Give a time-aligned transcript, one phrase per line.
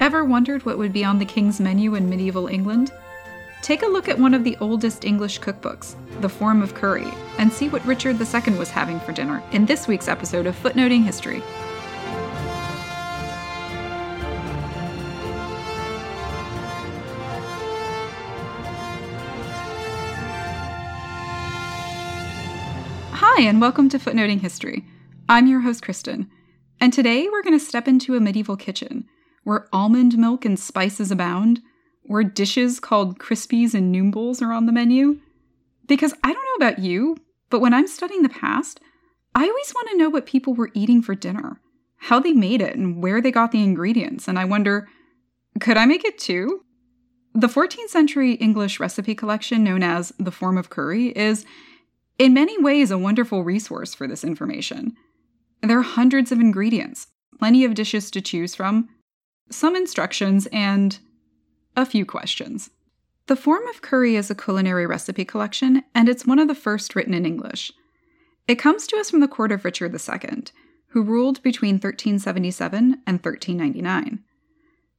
[0.00, 2.90] Ever wondered what would be on the king's menu in medieval England?
[3.60, 7.52] Take a look at one of the oldest English cookbooks, The Forme of Cury, and
[7.52, 11.42] see what Richard II was having for dinner in this week's episode of Footnoting History.
[23.12, 24.86] Hi, and welcome to Footnoting History.
[25.28, 26.30] I'm your host, Kristen,
[26.80, 29.06] and today we're going to step into a medieval kitchen
[29.50, 31.60] where almond milk and spices abound,
[32.04, 35.18] where dishes called Crispies and Noombles are on the menu.
[35.88, 37.16] Because I don't know about you,
[37.50, 38.78] but when I'm studying the past,
[39.34, 41.60] I always want to know what people were eating for dinner,
[41.96, 44.28] how they made it, and where they got the ingredients.
[44.28, 44.86] And I wonder,
[45.58, 46.60] could I make it too?
[47.34, 51.44] The 14th century English recipe collection, known as The Forme of Cury, is
[52.20, 54.94] in many ways a wonderful resource for this information.
[55.60, 58.88] There are hundreds of ingredients, plenty of dishes to choose from,
[59.50, 60.98] some instructions, and
[61.76, 62.70] a few questions.
[63.26, 66.96] The Forme of Cury is a culinary recipe collection, and it's one of the first
[66.96, 67.72] written in English.
[68.48, 70.44] It comes to us from the court of Richard II,
[70.88, 74.24] who ruled between 1377 and 1399.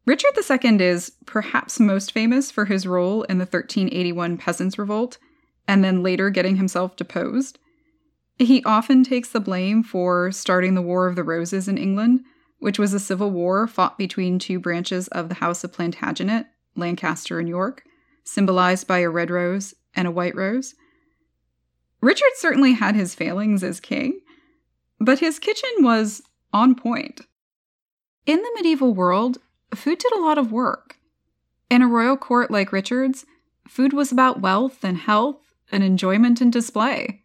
[0.06, 5.18] Richard II is perhaps most famous for his role in the 1381 Peasants' Revolt,
[5.68, 7.60] and then later getting himself deposed.
[8.40, 12.24] He often takes the blame for starting the War of the Roses in England,
[12.62, 16.46] which was a civil war fought between two branches of the House of Plantagenet,
[16.76, 17.84] Lancaster and York,
[18.24, 20.76] symbolized by a red rose and a white rose.
[22.02, 24.22] Richard certainly had his failings as king,
[25.00, 26.22] but his kitchen was
[26.54, 27.22] on point.
[28.28, 29.40] In the medieval world,
[29.74, 30.98] food did a lot of work.
[31.72, 33.26] In a royal court like Richard's,
[33.68, 37.24] food was about wealth and health and enjoyment and display.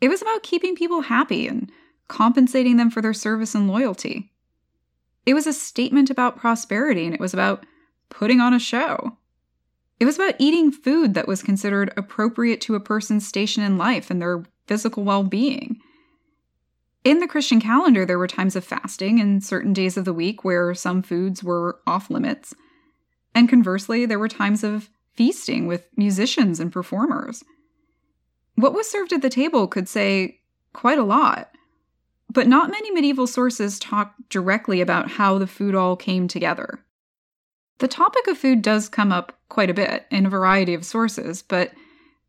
[0.00, 1.68] It was about keeping people happy and
[2.06, 4.31] compensating them for their service and loyalty.
[5.24, 7.64] It was a statement about prosperity and it was about
[8.08, 9.16] putting on a show.
[10.00, 14.10] It was about eating food that was considered appropriate to a person's station in life
[14.10, 15.80] and their physical well being.
[17.04, 20.44] In the Christian calendar, there were times of fasting and certain days of the week
[20.44, 22.54] where some foods were off limits.
[23.34, 27.44] And conversely, there were times of feasting with musicians and performers.
[28.54, 30.40] What was served at the table could say
[30.72, 31.51] quite a lot.
[32.32, 36.82] But not many medieval sources talk directly about how the food all came together.
[37.78, 41.42] The topic of food does come up quite a bit in a variety of sources,
[41.42, 41.72] but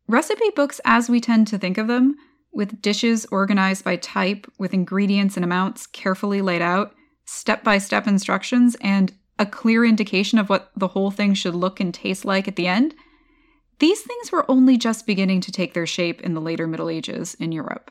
[0.06, 2.16] recipe books, as we tend to think of them,
[2.52, 6.94] with dishes organized by type, with ingredients and amounts carefully laid out,
[7.24, 11.80] step by step instructions, and a clear indication of what the whole thing should look
[11.80, 12.94] and taste like at the end,
[13.78, 17.34] these things were only just beginning to take their shape in the later Middle Ages
[17.40, 17.90] in Europe.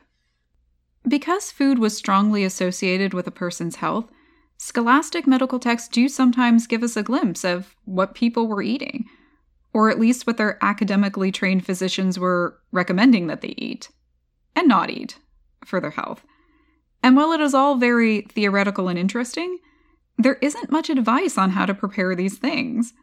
[1.06, 4.10] Because food was strongly associated with a person's health,
[4.56, 9.04] scholastic medical texts do sometimes give us a glimpse of what people were eating,
[9.72, 13.90] or at least what their academically trained physicians were recommending that they eat
[14.56, 15.18] and not eat
[15.64, 16.24] for their health.
[17.02, 19.58] And while it is all very theoretical and interesting,
[20.16, 22.94] there isn't much advice on how to prepare these things.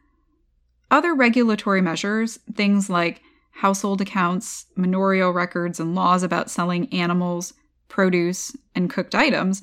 [0.89, 7.53] Other regulatory measures, things like household accounts, manorial records, and laws about selling animals,
[7.91, 9.61] produce, and cooked items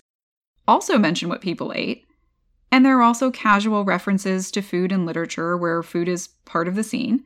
[0.68, 2.04] also mention what people ate.
[2.70, 6.74] And there are also casual references to food in literature where food is part of
[6.74, 7.24] the scene.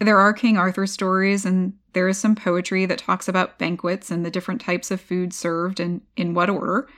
[0.00, 4.24] There are King Arthur stories, and there is some poetry that talks about banquets and
[4.24, 6.88] the different types of food served and in what order.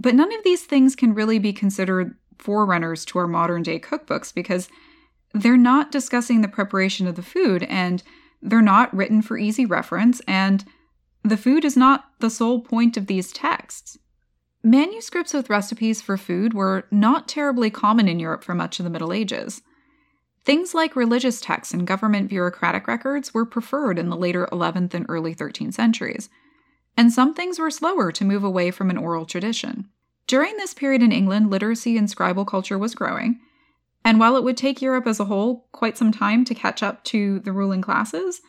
[0.00, 4.34] But none of these things can really be considered forerunners to our modern day cookbooks
[4.34, 4.68] because
[5.32, 8.02] they're not discussing the preparation of the food and
[8.42, 10.64] they're not written for easy reference and
[11.24, 13.98] the food is not the sole point of these texts.
[14.62, 18.90] Manuscripts with recipes for food were not terribly common in Europe for much of the
[18.90, 19.62] Middle Ages.
[20.44, 25.06] Things like religious texts and government bureaucratic records were preferred in the later 11th and
[25.08, 26.28] early 13th centuries,
[26.96, 29.88] and some things were slower to move away from an oral tradition.
[30.26, 33.40] During this period in England, literacy and scribal culture was growing,
[34.04, 37.02] and while it would take Europe as a whole quite some time to catch up
[37.04, 38.42] to the ruling classes,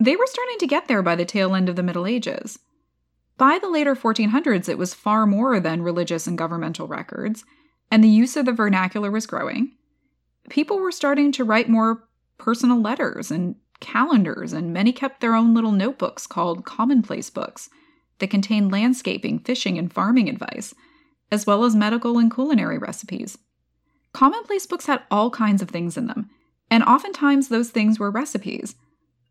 [0.00, 2.58] they were starting to get there by the tail end of the Middle Ages.
[3.36, 7.44] By the later 1400s, it was far more than religious and governmental records,
[7.90, 9.72] and the use of the vernacular was growing.
[10.48, 12.08] People were starting to write more
[12.38, 17.68] personal letters and calendars, and many kept their own little notebooks called commonplace books
[18.18, 20.74] that contained landscaping, fishing, and farming advice,
[21.30, 23.36] as well as medical and culinary recipes.
[24.12, 26.30] Commonplace books had all kinds of things in them,
[26.70, 28.74] and oftentimes those things were recipes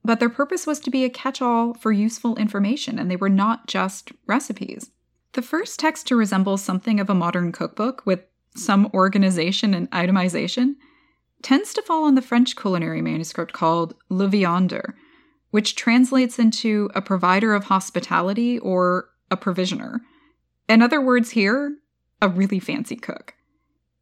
[0.04, 3.30] but their purpose was to be a catch all for useful information, and they were
[3.30, 4.92] not just recipes.
[5.34, 8.22] The first text to resemble something of a modern cookbook, with
[8.56, 10.76] some organization and itemization,
[11.42, 14.94] tends to fall on the French culinary manuscript called Le Viandier,
[15.52, 20.02] which translates into a provider of hospitality or a provisioner.
[20.68, 21.78] In other words, here,
[22.22, 23.36] a really fancy cook.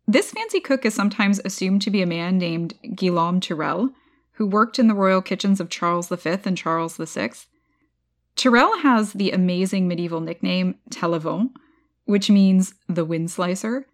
[0.08, 3.94] This fancy cook is sometimes assumed to be a man named Guillaume Tirel,
[4.38, 7.32] who worked in the royal kitchens of Charles V and Charles VI.
[8.36, 11.50] Tirel has the amazing medieval nickname Taillevent,
[12.06, 13.88] which means the wind slicer.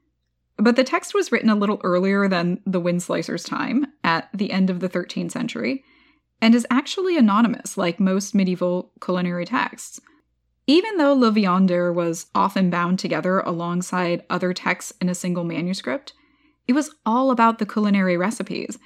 [0.57, 4.51] But the text was written a little earlier than the wind slicer's time, at the
[4.51, 5.83] end of the 13th century,
[6.41, 10.01] and is actually anonymous, like most medieval culinary texts.
[10.67, 16.11] Even though Le Viandier was often bound together alongside other texts in a single manuscript,
[16.67, 18.77] it was all about the culinary recipes,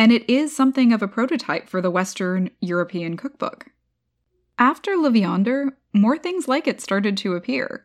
[0.00, 3.66] and it is something of a prototype for the Western European cookbook.
[4.58, 7.84] After Le Viandier, more things like it started to appear.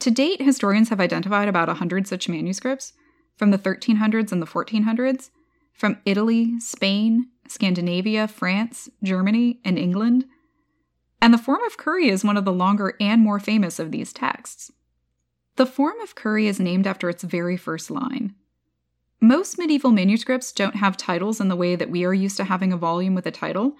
[0.00, 2.92] To date, historians have identified about 100 such manuscripts
[3.34, 5.30] from the 1300s and the 1400s,
[5.72, 10.26] from Italy, Spain, Scandinavia, France, Germany, and England
[11.20, 14.12] and the Forme of Cury is one of the longer and more famous of these
[14.12, 14.70] texts.
[15.56, 18.34] The Forme of Cury is named after its very first line.
[19.26, 22.72] Most medieval manuscripts don't have titles in the way that we are used to having
[22.72, 23.74] a volume with a title,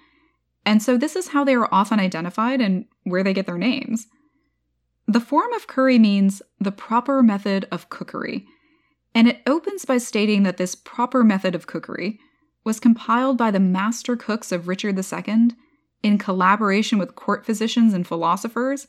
[0.65, 4.07] and so this is how they are often identified and where they get their names.
[5.07, 8.45] The Forme of Cury means the proper method of cookery,
[9.15, 12.19] and it opens by stating that this proper method of cookery
[12.65, 15.51] was compiled by the master cooks of Richard II
[16.03, 18.87] in collaboration with court physicians and philosophers,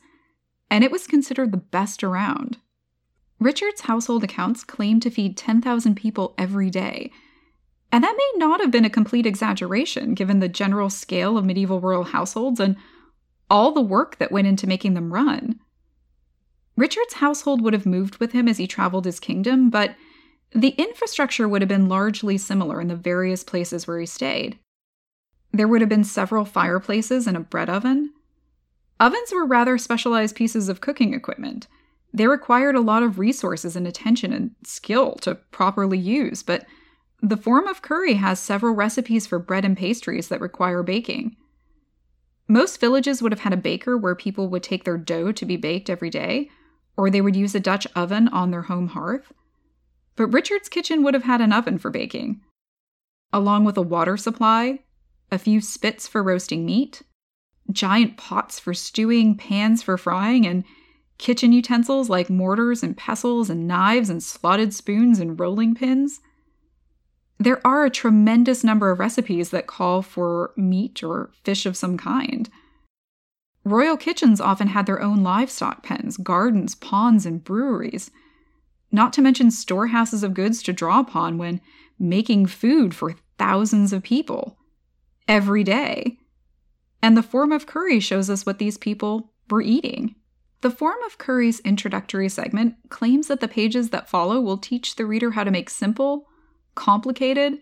[0.69, 2.57] and it was considered the best around.
[3.39, 7.11] Richard's household accounts claim to feed 10,000 people every day,
[7.91, 11.79] and that may not have been a complete exaggeration given the general scale of medieval
[11.79, 12.75] rural households and
[13.49, 15.59] all the work that went into making them run.
[16.75, 19.95] Richard's household would have moved with him as he traveled his kingdom, but
[20.51, 24.57] the infrastructure would have been largely similar in the various places where he stayed.
[25.51, 28.13] There would have been several fireplaces and a bread oven.
[28.99, 31.67] Ovens were rather specialized pieces of cooking equipment.
[32.13, 36.65] They required a lot of resources and attention and skill to properly use, but
[37.21, 41.35] the Forme of Cury has several recipes for bread and pastries that require baking.
[42.47, 45.57] Most villages would have had a baker where people would take their dough to be
[45.57, 46.49] baked every day,
[46.97, 49.31] or they would use a Dutch oven on their home hearth.
[50.15, 52.41] But Richard's kitchen would have had an oven for baking,
[53.31, 54.79] along with a water supply,
[55.31, 57.03] a few spits for roasting meat,
[57.71, 60.63] giant pots for stewing, pans for frying, and
[61.19, 66.21] kitchen utensils like mortars and pestles and knives and slotted spoons and rolling pins.
[67.37, 71.97] There are a tremendous number of recipes that call for meat or fish of some
[71.97, 72.49] kind.
[73.63, 78.09] Royal kitchens often had their own livestock pens, gardens, ponds, and breweries,
[78.91, 81.61] not to mention storehouses of goods to draw upon when
[81.99, 84.57] making food for thousands of people
[85.27, 86.17] every day.
[87.01, 90.15] And the Forme of Cury shows us what these people were eating.
[90.61, 95.05] The Forme of Cury's introductory segment claims that the pages that follow will teach the
[95.05, 96.27] reader how to make simple,
[96.75, 97.59] complicated,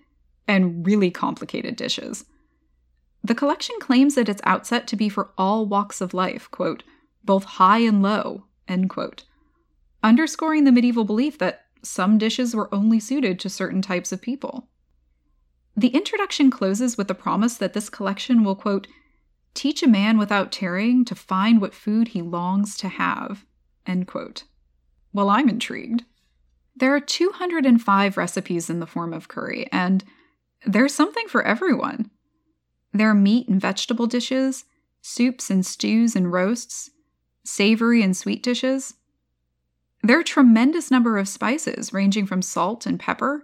[0.48, 2.26] and really complicated dishes.
[3.24, 6.84] The collection claims at its outset to be for all walks of life, quote,
[7.24, 9.26] both high and low, end quote,
[10.02, 14.70] underscoring the medieval belief that some dishes were only suited to certain types of people.
[15.76, 18.88] The introduction closes with the promise that this collection will, quote,
[19.58, 23.46] teach a man without tarrying to find what food he longs to have,
[23.86, 24.44] end quote.
[25.12, 26.06] Well, I'm intrigued.
[26.76, 30.04] There are 205 recipes in the Forme of Cury, and
[30.66, 32.12] there's something for everyone.
[32.94, 34.66] There are meat and vegetable dishes,
[35.02, 36.92] soups and stews and roasts,
[37.44, 38.94] savory and sweet dishes.
[40.04, 43.44] There are a tremendous number of spices, ranging from salt and pepper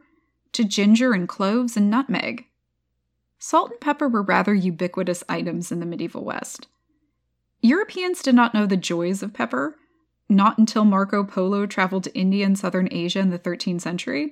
[0.52, 2.46] to ginger and cloves and nutmeg.
[3.46, 6.70] Salt and pepper were rather ubiquitous items in the medieval West.
[7.60, 9.76] Europeans did not know the joys of pepper,
[10.30, 14.32] not until Marco Polo traveled to India and southern Asia in the 13th century.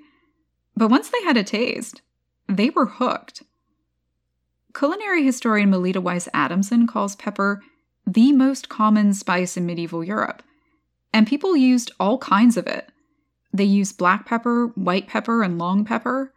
[0.77, 2.01] But once they had a taste,
[2.47, 3.43] they were hooked.
[4.73, 7.61] Culinary historian Melita Weiss Adamson calls pepper
[8.07, 10.41] the most common spice in medieval Europe,
[11.11, 12.89] and people used all kinds of it,
[13.51, 16.31] they used black pepper, white pepper, and long pepper.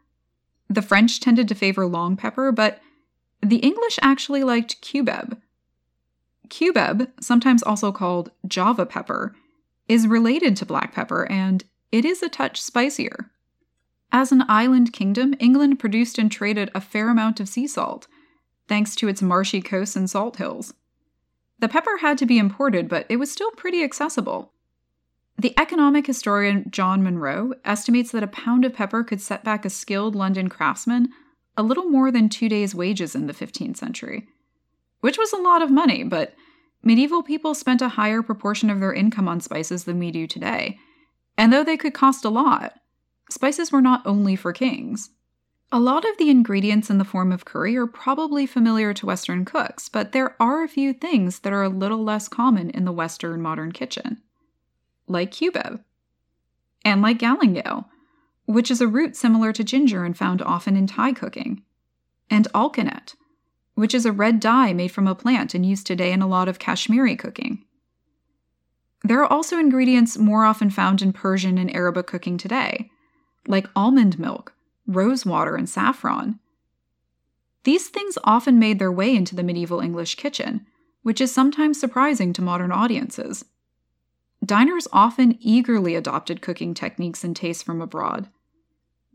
[0.75, 2.81] The French tended to favor long pepper, but
[3.41, 5.41] the English actually liked cubeb.
[6.49, 9.37] Cubeb, sometimes also called Java pepper,
[9.89, 11.63] is related to black pepper and
[11.93, 13.31] it is a touch spicier.
[14.11, 18.09] As an island kingdom, England produced and traded a fair amount of sea salt,
[18.67, 20.75] thanks to its marshy coasts and salt hills.
[21.61, 24.54] The pepper had to be imported, but it was still pretty accessible.
[25.37, 29.71] The economic historian John Munro estimates that a pound of pepper could set back a
[29.71, 31.09] skilled London craftsman
[31.57, 34.29] a little more than two days' wages in the 15th century,
[35.01, 36.35] which was a lot of money, but
[36.83, 40.79] medieval people spent a higher proportion of their income on spices than we do today.
[41.37, 42.79] And though they could cost a lot,
[43.29, 45.11] spices were not only for kings.
[45.73, 49.45] A lot of the ingredients in the Forme of Cury are probably familiar to Western
[49.45, 52.93] cooks, but there are a few things that are a little less common in the
[52.93, 54.23] Western modern kitchen.
[55.07, 55.83] Like cubeb.
[56.85, 57.87] And like galangal,
[58.47, 61.63] which is a root similar to ginger and found often in Thai cooking.
[62.31, 63.15] And alkanet,
[63.75, 66.49] which is a red dye made from a plant and used today in a lot
[66.49, 67.65] of Kashmiri cooking.
[69.03, 72.91] There are also ingredients more often found in Persian and Arabic cooking today,
[73.47, 74.55] like almond milk,
[74.87, 76.39] rose water, and saffron.
[77.65, 80.67] These things often made their way into the medieval English kitchen,
[81.03, 83.45] which is sometimes surprising to modern audiences.
[84.45, 88.29] Diners often eagerly adopted cooking techniques and tastes from abroad.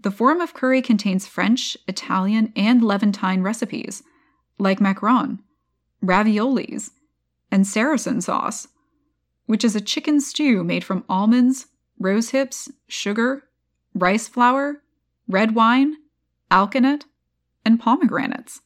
[0.02, 4.02] The Forme of Cury contains French, Italian, and Levantine recipes,
[4.58, 5.40] like macaron,
[6.04, 6.92] raviolis,
[7.52, 8.70] and Saracen sauce,
[9.46, 11.68] which is a chicken stew made from almonds,
[12.00, 13.44] rose hips, sugar,
[13.94, 14.82] rice flour,
[15.28, 15.96] red wine,
[16.50, 17.04] alkanet,
[17.66, 18.62] and pomegranates.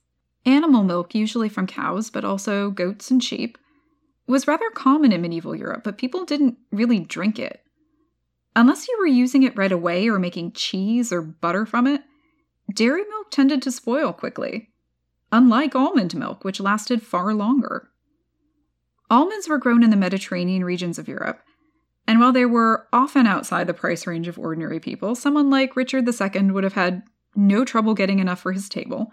[0.46, 3.58] Animal milk, usually from cows, but also goats and sheep,
[4.28, 7.62] was rather common in medieval Europe, but people didn't really drink it.
[8.56, 12.02] Unless you were using it right away or making cheese or butter from it,
[12.72, 14.70] dairy milk tended to spoil quickly,
[15.32, 17.90] unlike almond milk, which lasted far longer.
[19.10, 21.42] Almonds were grown in the Mediterranean regions of Europe,
[22.08, 26.08] and while they were often outside the price range of ordinary people, someone like Richard
[26.08, 27.04] II would have had
[27.36, 29.12] no trouble getting enough for his table.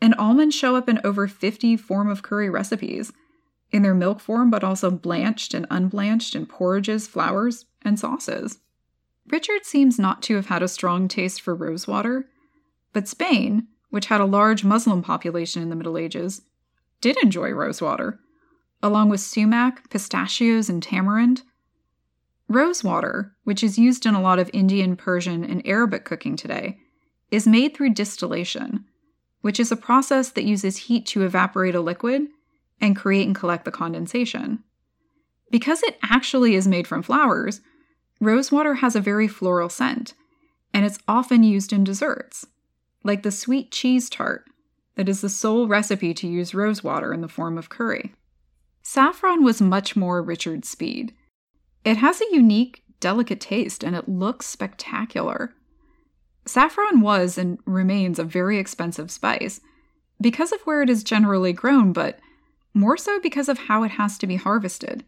[0.00, 3.12] And almonds show up in over 50 Forme of Cury recipes,
[3.72, 8.58] in their milk form, but also blanched and unblanched in porridges, flours, and sauces.
[9.28, 12.28] Richard seems not to have had a strong taste for rosewater,
[12.92, 16.42] but Spain, which had a large Muslim population in the Middle Ages,
[17.00, 18.20] did enjoy rosewater,
[18.82, 21.42] along with sumac, pistachios, and tamarind.
[22.48, 26.78] Rosewater, which is used in a lot of Indian, Persian, and Arabic cooking today,
[27.30, 28.84] is made through distillation,
[29.40, 32.28] which is a process that uses heat to evaporate a liquid
[32.82, 34.62] and create and collect the condensation.
[35.50, 37.60] Because it actually is made from flowers,
[38.20, 40.14] rosewater has a very floral scent,
[40.74, 42.46] and it's often used in desserts,
[43.04, 44.44] like the sweet cheese tart
[44.96, 48.12] that is the sole recipe to use rosewater in the Forme of Cury.
[48.82, 51.14] Saffron was much more Richard's speed.
[51.84, 55.54] It has a unique, delicate taste and it looks spectacular.
[56.46, 59.60] Saffron was and remains a very expensive spice
[60.20, 62.18] because of where it is generally grown, but
[62.74, 65.04] more so because of how it has to be harvested.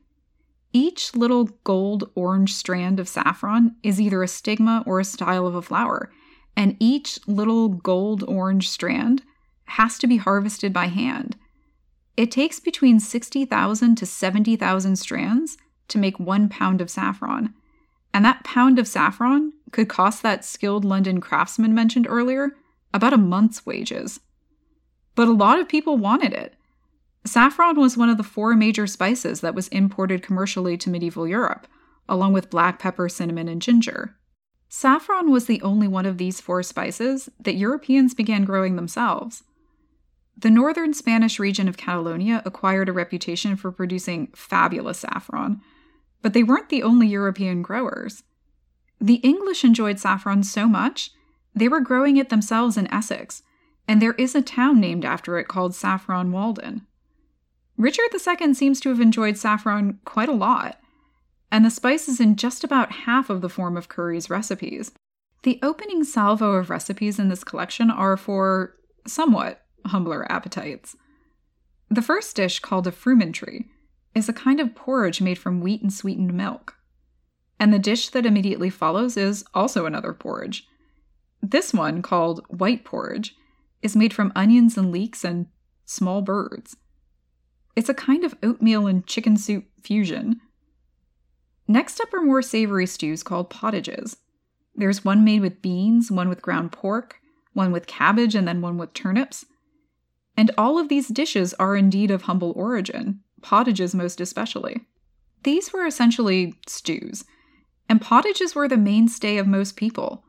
[0.73, 5.55] Each little gold orange strand of saffron is either a stigma or a style of
[5.55, 6.11] a flower,
[6.57, 9.23] and each little gold orange strand
[9.67, 11.37] has to be harvested by hand.
[12.17, 15.57] It takes between 60,000 to 70,000 strands
[15.89, 17.55] to make one pound of saffron.
[18.13, 22.53] And that pound of saffron could cost that skilled London craftsman mentioned earlier
[22.93, 24.21] about a month's wages.
[25.17, 26.55] But a lot of people wanted it.
[27.27, 31.67] Saffron was one of the four major spices that was imported commercially to medieval Europe,
[32.09, 34.17] along with black pepper, cinnamon, and ginger.
[34.69, 39.45] Saffron was the only one of these four spices that Europeans began growing themselves.
[40.37, 45.63] The northern Spanish region of Catalonia acquired a reputation for producing fabulous saffron,
[46.23, 48.25] but they weren't the only European growers.
[49.01, 51.11] The English enjoyed saffron so much,
[51.55, 53.43] they were growing it themselves in Essex,
[53.87, 56.87] and there is a town named after it called Saffron Walden.
[57.77, 60.81] Richard II seems to have enjoyed saffron quite a lot,
[61.51, 64.93] and the spice is in just about half of the Forme of Cury's recipes.
[65.43, 68.77] The opening salvo of recipes in this collection are for
[69.07, 70.97] somewhat humbler appetites.
[71.91, 73.67] The first dish, called a frumentry,
[74.15, 76.77] is a kind of porridge made from wheat and sweetened milk.
[77.59, 80.67] And the dish that immediately follows is also another porridge.
[81.43, 83.37] This one, called white porridge,
[83.83, 85.47] is made from onions and leeks and
[85.85, 86.77] small birds.
[87.77, 90.41] It's a kind of oatmeal and chicken soup fusion.
[91.67, 94.17] Next up are more savory stews called pottages.
[94.75, 97.21] There's one made with beans, one with ground pork,
[97.53, 99.47] one with cabbage, and then one with turnips.
[100.37, 104.81] And all of these dishes are indeed of humble origin, pottages most especially.
[105.45, 107.25] These were essentially stews,
[107.89, 110.25] and pottages were the mainstay of most people.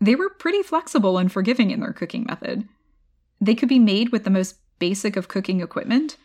[0.00, 2.68] They were pretty flexible and forgiving in their cooking method.
[3.40, 6.16] They could be made with the most basic of cooking equipment,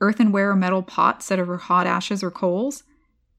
[0.00, 2.84] earthenware or metal pots set over hot ashes or coals,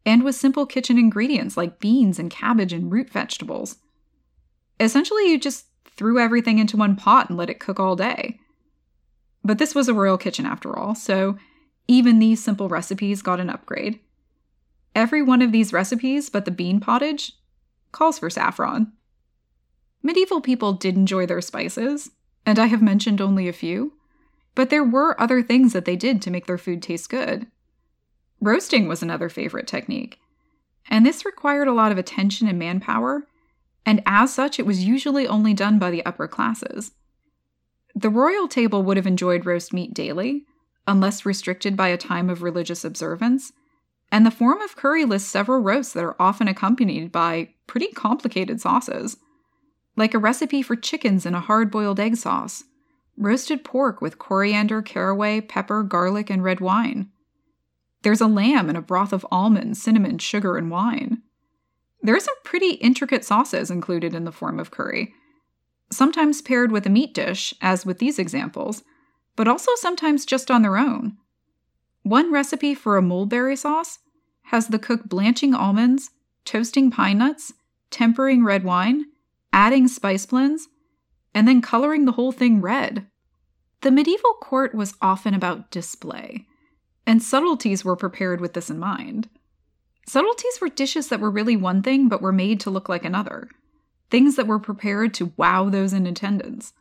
[0.06, 3.78] and with simple kitchen ingredients like beans and cabbage and root vegetables.
[4.80, 8.40] Essentially, you just threw everything into one pot and let it cook all day.
[9.44, 11.38] But this was a royal kitchen after all, so
[11.88, 14.00] even these simple recipes got an upgrade.
[14.94, 17.34] Every one of these recipes, but the bean pottage,
[17.92, 18.92] calls for saffron.
[20.02, 22.12] Medieval people did enjoy their spices,
[22.46, 23.94] and I have mentioned only a few,
[24.56, 27.48] but there were other things that they did to make their food taste good.
[28.42, 30.20] Roasting was another favorite technique,
[30.90, 33.28] and this required a lot of attention and manpower,
[33.86, 36.92] and as such, it was usually only done by the upper classes.
[37.94, 40.46] The royal table would have enjoyed roast meat daily,
[40.88, 43.52] unless restricted by a time of religious observance,
[44.12, 48.62] and the Forme of Cury lists several roasts that are often accompanied by pretty complicated
[48.62, 49.18] sauces,
[49.96, 52.64] like a recipe for chickens in a hard boiled egg sauce,
[53.18, 57.10] roasted pork with coriander, caraway, pepper, garlic, and red wine.
[58.02, 61.22] There's a lamb in a broth of almonds, cinnamon, sugar, and wine.
[62.02, 65.14] There are some pretty intricate sauces included in the Forme of Cury,
[65.90, 68.84] sometimes paired with a meat dish, as with these examples,
[69.36, 71.18] but also sometimes just on their own.
[72.04, 74.00] One recipe for a mulberry sauce
[74.50, 76.12] has the cook blanching almonds,
[76.44, 77.54] toasting pine nuts,
[77.90, 79.06] tempering red wine,
[79.52, 80.68] adding spice blends,
[81.36, 83.06] and then coloring the whole thing red.
[83.82, 86.48] The medieval court was often about display,
[87.06, 89.30] and subtleties were prepared with this in mind.
[90.08, 93.50] Subtleties were dishes that were really one thing but were made to look like another,
[94.10, 96.74] things that were prepared to wow those in attendance.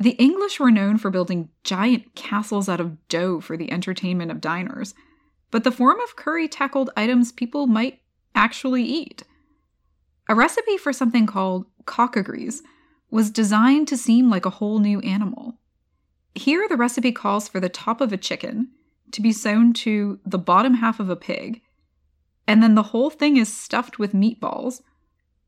[0.00, 4.40] The English were known for building giant castles out of dough for the entertainment of
[4.40, 4.94] diners,
[5.50, 8.00] but the Forme of Cury tackled items people might
[8.34, 9.24] actually eat.
[10.28, 12.62] A recipe for something called cockagrees
[13.10, 15.58] was designed to seem like a whole new animal.
[16.34, 18.68] Here, the recipe calls for the top of a chicken
[19.12, 21.62] to be sewn to the bottom half of a pig,
[22.46, 24.80] and then the whole thing is stuffed with meatballs,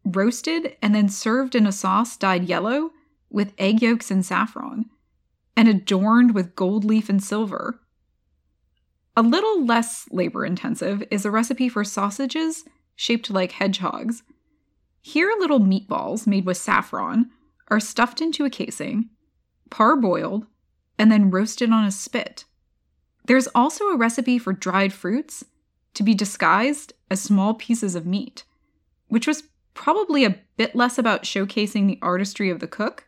[0.05, 2.90] roasted, and then served in a sauce dyed yellow
[3.31, 4.87] with egg yolks and saffron,
[5.57, 7.81] and adorned with gold leaf and silver.
[9.16, 12.64] A little less labor intensive is a recipe for sausages
[12.96, 14.23] shaped like hedgehogs.
[15.03, 17.31] Here, little meatballs made with saffron
[17.70, 19.11] are stuffed into a casing,
[19.70, 20.46] parboiled,
[20.98, 22.44] and then roasted on a spit.
[23.26, 25.44] There's also a recipe for dried fruits
[25.94, 28.44] to be disguised as small pieces of meat,
[29.09, 33.06] which was probably a bit less about showcasing the artistry of the cook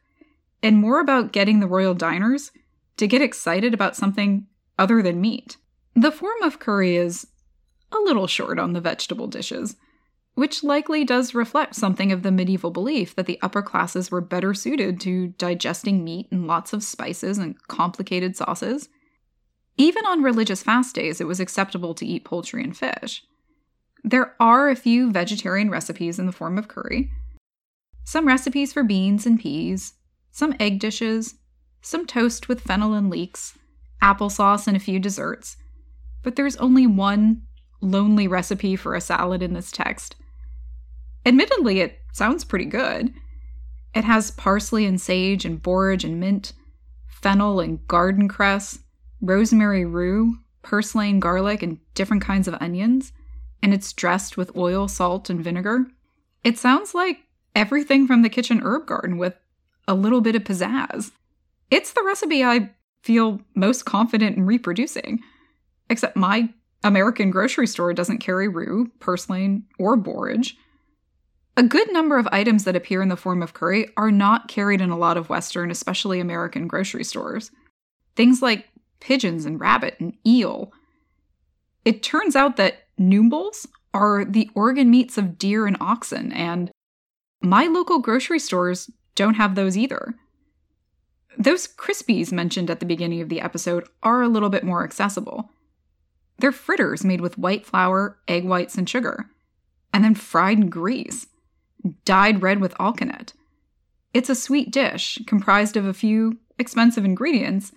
[0.62, 2.52] and more about getting the royal diners
[2.96, 4.46] to get excited about something
[4.78, 5.56] other than meat.
[5.94, 7.26] The Forme of Cury is
[7.90, 9.76] a little short on the vegetable dishes,
[10.34, 14.54] which likely does reflect something of the medieval belief that the upper classes were better
[14.54, 18.88] suited to digesting meat and lots of spices and complicated sauces.
[19.76, 23.22] Even on religious fast days, it was acceptable to eat poultry and fish.
[24.04, 27.10] There are a few vegetarian recipes in the Forme of Cury,
[28.04, 29.94] some recipes for beans and peas,
[30.32, 31.36] some egg dishes,
[31.82, 33.56] some toast with fennel and leeks,
[34.02, 35.56] applesauce, and a few desserts.
[36.22, 37.42] But there's only one
[37.80, 40.16] lonely recipe for a salad in this text.
[41.24, 43.12] Admittedly, it sounds pretty good.
[43.94, 46.52] It has parsley and sage and borage and mint,
[47.06, 48.78] fennel and garden cress,
[49.20, 53.12] rosemary rue, purslane garlic, and different kinds of onions,
[53.62, 55.86] and it's dressed with oil, salt, and vinegar.
[56.42, 57.18] It sounds like
[57.54, 59.34] everything from the kitchen herb garden with
[59.86, 61.12] a little bit of pizzazz.
[61.70, 62.70] It's the recipe I
[63.02, 65.20] feel most confident in reproducing,
[65.90, 66.52] except my
[66.84, 70.56] American grocery store doesn't carry rue, purslane, or borage.
[71.56, 74.80] A good number of items that appear in the Forme of Cury are not carried
[74.80, 77.50] in a lot of Western, especially American grocery stores.
[78.16, 78.68] Things like
[79.00, 80.72] pigeons and rabbit and eel.
[81.84, 86.70] It turns out that Noombles are the organ meats of deer and oxen, and
[87.42, 90.14] my local grocery stores don't have those either.
[91.36, 95.50] Those Crispies mentioned at the beginning of the episode are a little bit more accessible.
[96.38, 99.26] They're fritters made with white flour, egg whites, and sugar,
[99.92, 101.26] and then fried in grease,
[102.04, 103.32] dyed red with alkanet.
[104.14, 107.72] It's a sweet dish comprised of a few expensive ingredients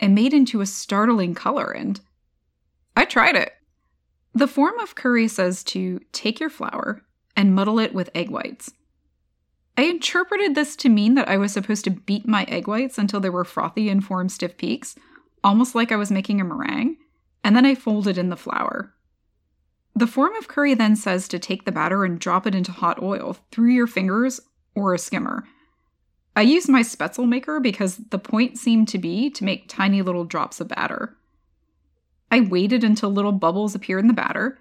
[0.00, 2.00] and made into a startling color, and
[2.96, 3.52] I tried it.
[4.34, 7.02] The Forme of Cury says to take your flour
[7.36, 8.72] and muddle it with egg whites.
[9.76, 13.20] I interpreted this to mean that I was supposed to beat my egg whites until
[13.20, 14.96] they were frothy and formed stiff peaks,
[15.44, 16.96] almost like I was making a meringue,
[17.44, 18.92] and then I folded in the flour.
[19.94, 23.02] The Forme of Cury then says to take the batter and drop it into hot
[23.02, 24.40] oil through your fingers
[24.74, 25.44] or a skimmer.
[26.36, 30.24] I used my spaetzle maker because the point seemed to be to make tiny little
[30.24, 31.16] drops of batter.
[32.30, 34.58] I waited until little bubbles appeared in the batter,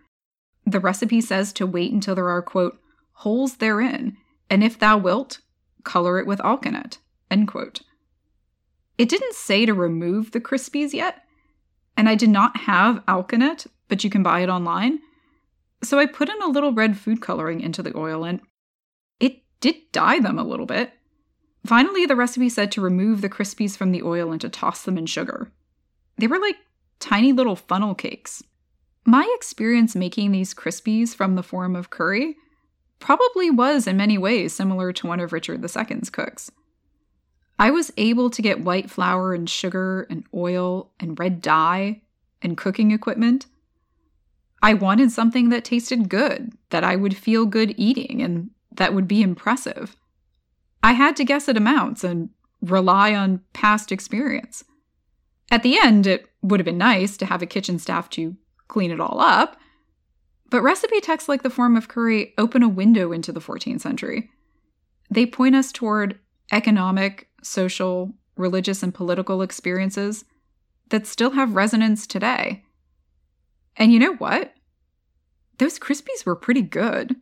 [0.68, 2.78] The recipe says to wait until there are, quote,
[3.14, 4.18] holes therein,
[4.50, 5.40] and if thou wilt,
[5.84, 6.98] color it with alkanet,
[7.32, 7.82] end quote.
[8.98, 11.24] It didn't say to remove the Crispies yet,
[11.96, 15.00] and I did not have alkanet, but you can buy it online.
[15.84, 18.42] So I put in a little red food coloring into the oil and
[19.20, 20.92] it did dye them a little bit.
[21.66, 24.98] Finally, the recipe said to remove the Crispies from the oil and to toss them
[24.98, 25.52] in sugar.
[26.18, 26.58] They were like
[27.00, 28.44] tiny little funnel cakes.
[29.06, 32.36] My experience making these Crispies from the Forme of Cury
[33.00, 36.52] probably was in many ways similar to one of Richard II's cooks.
[37.60, 42.02] I was able to get white flour and sugar and oil and red dye
[42.42, 43.48] and cooking equipment.
[44.62, 49.08] I wanted something that tasted good, that I would feel good eating, and that would
[49.08, 49.96] be impressive.
[50.82, 52.30] I had to guess at amounts and
[52.62, 54.64] rely on past experience.
[55.52, 58.36] At the end, it would have been nice to have a kitchen staff to
[58.68, 59.58] clean it all up,
[60.50, 64.30] but recipe texts like the Forme of Cury open a window into the 14th century.
[65.10, 66.20] They point us toward
[66.52, 70.26] economic, social, religious, and political experiences
[70.90, 72.64] that still have resonance today.
[73.78, 74.54] And you know what?
[75.58, 77.16] Those Crispies were pretty good.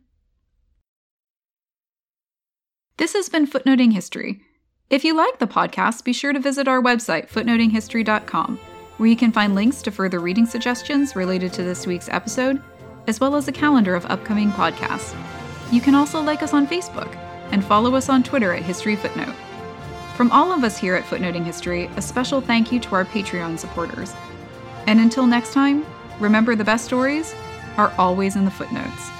[2.96, 4.42] This has been Footnoting History.
[4.88, 8.58] If you like the podcast, be sure to visit our website, footnotinghistory.com,
[8.96, 12.62] where you can find links to further reading suggestions related to this week's episode
[13.06, 15.14] as well as a calendar of upcoming podcasts.
[15.72, 17.14] You can also like us on Facebook
[17.52, 19.34] and follow us on Twitter at History Footnote.
[20.16, 23.58] From all of us here at Footnoting History, a special thank you to our Patreon
[23.58, 24.14] supporters.
[24.86, 25.84] And until next time,
[26.18, 27.34] remember the best stories
[27.76, 29.15] are always in the footnotes.